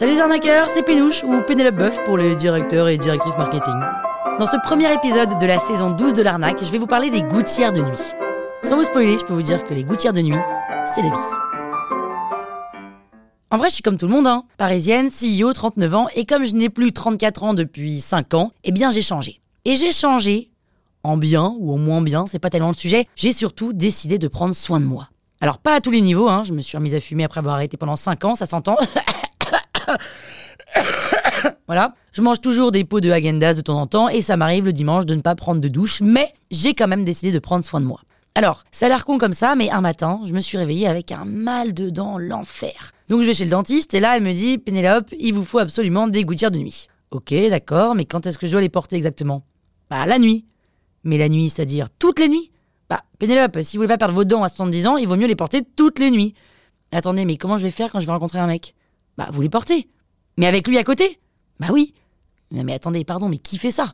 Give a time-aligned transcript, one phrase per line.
[0.00, 3.74] Salut les arnaqueurs, c'est Pénouche ou Pénélope Boeuf pour les directeurs et directrices marketing.
[4.38, 7.20] Dans ce premier épisode de la saison 12 de l'arnaque, je vais vous parler des
[7.20, 8.00] gouttières de nuit.
[8.62, 10.38] Sans vous spoiler, je peux vous dire que les gouttières de nuit,
[10.86, 11.16] c'est la vie.
[13.50, 14.44] En vrai, je suis comme tout le monde, hein.
[14.56, 18.72] parisienne, CEO, 39 ans, et comme je n'ai plus 34 ans depuis 5 ans, eh
[18.72, 19.42] bien j'ai changé.
[19.66, 20.50] Et j'ai changé,
[21.02, 24.28] en bien ou en moins bien, c'est pas tellement le sujet, j'ai surtout décidé de
[24.28, 25.10] prendre soin de moi.
[25.42, 26.42] Alors pas à tous les niveaux, hein.
[26.42, 28.78] je me suis remise à fumer après avoir arrêté pendant 5 ans, ça s'entend.
[31.66, 31.94] voilà.
[32.12, 34.72] Je mange toujours des pots de Häagen-Dazs de temps en temps et ça m'arrive le
[34.72, 37.80] dimanche de ne pas prendre de douche, mais j'ai quand même décidé de prendre soin
[37.80, 38.00] de moi.
[38.34, 41.12] Alors, ça a l'air con comme ça, mais un matin, je me suis réveillée avec
[41.12, 42.92] un mal de dents, l'enfer.
[43.08, 45.58] Donc je vais chez le dentiste et là, elle me dit Pénélope, il vous faut
[45.58, 46.88] absolument des gouttières de nuit.
[47.10, 49.42] Ok, d'accord, mais quand est-ce que je dois les porter exactement?
[49.90, 50.46] Bah, la nuit.
[51.02, 52.52] Mais la nuit, c'est-à-dire toutes les nuits
[52.88, 55.26] Bah, Pénélope, si vous voulez pas perdre vos dents à 70 ans, il vaut mieux
[55.26, 56.34] les porter toutes les nuits.
[56.92, 58.74] Attendez, mais comment je vais faire quand je vais rencontrer un mec?
[59.16, 59.88] Bah, vous les portez.
[60.36, 61.18] Mais avec lui à côté
[61.58, 61.94] Bah oui.
[62.50, 63.92] Mais, attendez, pardon, mais qui fait ça?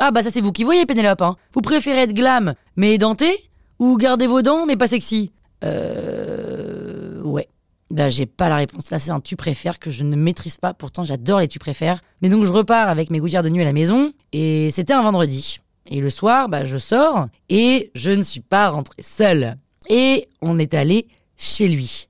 [0.00, 1.22] Ah bah ça c'est vous qui voyez, Pénélope.
[1.22, 1.36] Hein.
[1.52, 5.32] Vous préférez être glam, mais édenté Ou garder vos dents, mais pas sexy?
[5.64, 7.20] Euh...
[7.22, 7.48] Ouais.
[7.90, 8.90] Bah j'ai pas la réponse.
[8.90, 10.72] Là c'est un tu préfères que je ne maîtrise pas.
[10.72, 12.00] Pourtant j'adore les tu préfères.
[12.22, 14.12] Mais donc je repars avec mes gouttières de nuit à la maison.
[14.32, 15.58] Et c'était un vendredi.
[15.86, 17.26] Et le soir, bah je sors.
[17.48, 19.56] Et je ne suis pas rentrée seule.
[19.88, 22.08] Et on est allé chez lui.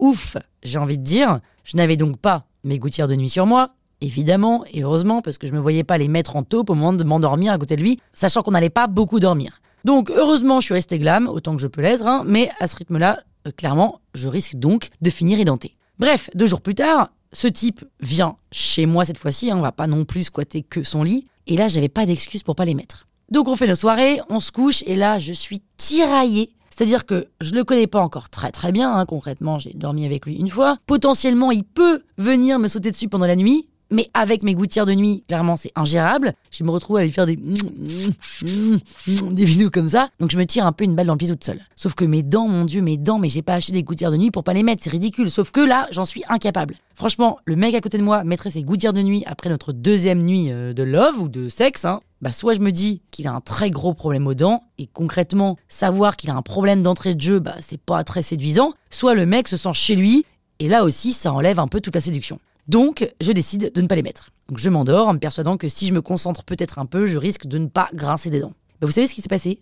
[0.00, 1.40] Ouf, j'ai envie de dire.
[1.64, 5.46] Je n'avais donc pas mes gouttières de nuit sur moi, évidemment, et heureusement, parce que
[5.46, 7.76] je ne me voyais pas les mettre en taupe au moment de m'endormir à côté
[7.76, 9.60] de lui, sachant qu'on n'allait pas beaucoup dormir.
[9.84, 12.76] Donc heureusement, je suis resté glam, autant que je peux l'être, hein, mais à ce
[12.76, 15.76] rythme-là, euh, clairement, je risque donc de finir édenté.
[15.98, 19.72] Bref, deux jours plus tard, ce type vient chez moi cette fois-ci, hein, on va
[19.72, 22.74] pas non plus squatter que son lit, et là, j'avais pas d'excuse pour pas les
[22.74, 23.06] mettre.
[23.30, 27.28] Donc on fait nos soirées, on se couche, et là, je suis tiraillée c'est-à-dire que
[27.40, 30.48] je le connais pas encore très très bien, hein, concrètement, j'ai dormi avec lui une
[30.48, 30.78] fois.
[30.86, 34.92] Potentiellement, il peut venir me sauter dessus pendant la nuit, mais avec mes gouttières de
[34.92, 36.32] nuit, clairement, c'est ingérable.
[36.50, 40.08] Je me retrouve à lui faire des des vidéos comme ça.
[40.18, 41.60] Donc je me tire un peu une balle dans le pied toute seule.
[41.76, 44.16] Sauf que mes dents, mon dieu, mes dents, mais j'ai pas acheté des gouttières de
[44.16, 45.30] nuit pour pas les mettre, c'est ridicule.
[45.30, 46.74] Sauf que là, j'en suis incapable.
[46.94, 50.22] Franchement, le mec à côté de moi mettrait ses gouttières de nuit après notre deuxième
[50.22, 52.00] nuit euh, de love ou de sexe, hein.
[52.24, 55.58] Bah soit je me dis qu'il a un très gros problème aux dents, et concrètement,
[55.68, 59.26] savoir qu'il a un problème d'entrée de jeu, bah c'est pas très séduisant, soit le
[59.26, 60.24] mec se sent chez lui,
[60.58, 62.40] et là aussi ça enlève un peu toute la séduction.
[62.66, 64.30] Donc, je décide de ne pas les mettre.
[64.56, 67.44] Je m'endors en me persuadant que si je me concentre peut-être un peu, je risque
[67.44, 68.54] de ne pas grincer des dents.
[68.80, 69.60] Bah, vous savez ce qui s'est passé?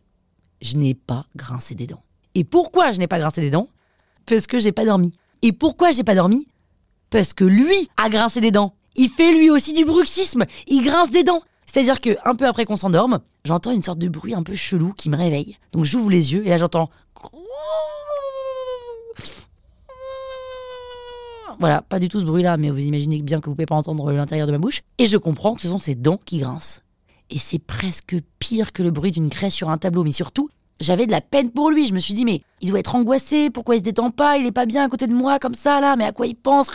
[0.61, 2.05] Je n'ai pas grincé des dents.
[2.37, 3.71] Et pourquoi je n'ai pas grincé des dents?
[4.25, 5.13] Parce que j'ai pas dormi.
[5.43, 6.47] Et pourquoi j'ai pas dormi?
[7.11, 8.77] Parce que lui a grincé des dents.
[8.95, 10.45] Il fait lui aussi du bruxisme.
[10.69, 11.43] Il grince des dents.
[11.73, 14.93] C'est-à-dire que un peu après qu'on s'endorme, j'entends une sorte de bruit un peu chelou
[14.93, 15.57] qui me réveille.
[15.73, 16.91] Donc j'ouvre les yeux et là j'entends
[21.59, 24.13] Voilà, pas du tout ce bruit-là, mais vous imaginez bien que vous pouvez pas entendre
[24.13, 24.83] l'intérieur de ma bouche.
[24.99, 26.83] Et je comprends que ce sont ses dents qui grincent.
[27.31, 30.05] Et c'est presque pire que le bruit d'une craie sur un tableau.
[30.05, 31.87] Mais surtout, j'avais de la peine pour lui.
[31.87, 33.49] Je me suis dit, mais il doit être angoissé.
[33.49, 34.37] Pourquoi il se détend pas?
[34.37, 35.97] Il est pas bien à côté de moi comme ça, là.
[35.97, 36.71] Mais à quoi il pense?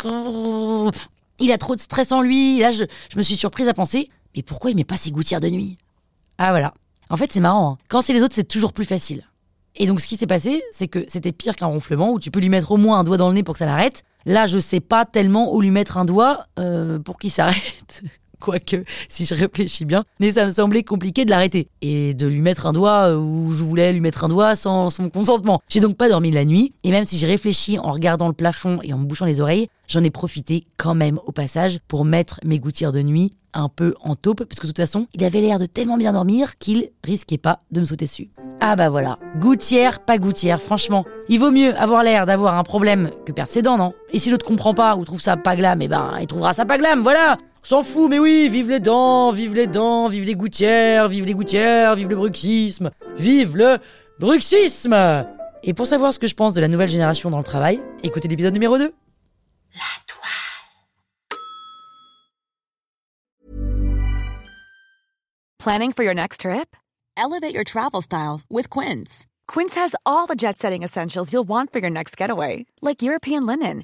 [1.39, 2.59] Il a trop de stress en lui.
[2.59, 5.39] là, je, je me suis surprise à penser, mais pourquoi il met pas ses gouttières
[5.39, 5.77] de nuit?
[6.37, 6.73] Ah voilà.
[7.09, 7.71] En fait, c'est marrant.
[7.71, 7.77] Hein.
[7.89, 9.23] Quand c'est les autres, c'est toujours plus facile.
[9.75, 12.39] Et donc, ce qui s'est passé, c'est que c'était pire qu'un ronflement où tu peux
[12.39, 14.03] lui mettre au moins un doigt dans le nez pour que ça l'arrête.
[14.25, 18.03] Là, je sais pas tellement où lui mettre un doigt euh, pour qu'il s'arrête.
[18.39, 21.69] Quoique, si je réfléchis bien, mais ça me semblait compliqué de l'arrêter.
[21.81, 24.89] Et de lui mettre un doigt euh, où je voulais lui mettre un doigt sans
[24.89, 25.61] son consentement.
[25.69, 26.73] J'ai donc pas dormi la nuit.
[26.83, 29.67] Et même si j'ai réfléchi en regardant le plafond et en me bouchant les oreilles,
[29.87, 33.95] j'en ai profité quand même au passage pour mettre mes gouttières de nuit un peu
[34.01, 34.43] en taupe.
[34.43, 37.61] Parce que de toute façon, il avait l'air de tellement bien dormir qu'il risquait pas
[37.71, 38.29] de me sauter dessus.
[38.59, 41.05] Ah bah voilà, gouttière, pas gouttière, franchement.
[41.29, 43.93] Il vaut mieux avoir l'air d'avoir un problème que perdre ses dents, non?
[44.11, 46.65] Et si l'autre comprend pas ou trouve ça pas glam, eh ben il trouvera ça
[46.65, 50.35] pas glam, voilà S'en fout, mais oui, vive les dents, vive les dents, vive les
[50.35, 53.79] gouttières, vive les gouttières, vive le bruxisme, vive le
[54.19, 54.95] bruxisme
[55.63, 58.29] Et pour savoir ce que je pense de la nouvelle génération dans le travail, écoutez
[58.29, 58.85] l'épisode numéro 2.
[58.85, 60.21] La toile.
[65.59, 66.77] Planning for your next trip?
[67.17, 69.25] Elevate your travel style with Quince.
[69.45, 73.83] Quince has all the jet-setting essentials you'll want for your next getaway, like European linen